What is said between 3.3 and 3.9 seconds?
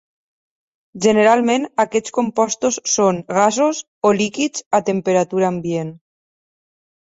gasos